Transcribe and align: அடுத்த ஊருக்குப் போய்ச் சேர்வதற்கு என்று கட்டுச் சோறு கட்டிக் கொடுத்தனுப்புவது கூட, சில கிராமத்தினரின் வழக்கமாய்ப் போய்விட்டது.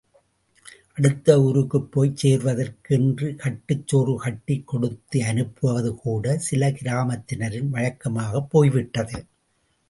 அடுத்த 0.97 1.41
ஊருக்குப் 1.41 1.91
போய்ச் 1.91 2.17
சேர்வதற்கு 2.17 2.95
என்று 2.95 3.35
கட்டுச் 3.35 3.87
சோறு 3.87 4.15
கட்டிக் 4.23 4.65
கொடுத்தனுப்புவது 4.71 5.91
கூட, 5.97 6.37
சில 6.39 6.71
கிராமத்தினரின் 6.71 7.71
வழக்கமாய்ப் 7.71 8.49
போய்விட்டது. 8.49 9.19